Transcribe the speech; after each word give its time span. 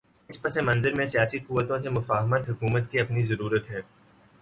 اس 0.29 0.41
پس 0.41 0.57
منظر 0.57 0.93
میں 0.93 1.05
سیاسی 1.05 1.39
قوتوں 1.39 1.79
سے 1.79 1.89
مفاہمت 1.89 2.49
حکومت 2.49 2.91
کی 2.91 2.99
اپنی 2.99 3.21
ضرورت 3.21 3.69
ہے۔ 3.69 3.81